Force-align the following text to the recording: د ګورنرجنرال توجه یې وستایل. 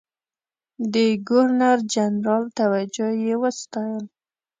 د 0.93 0.95
ګورنرجنرال 1.27 2.43
توجه 2.59 3.07
یې 3.23 3.33
وستایل. 3.43 4.05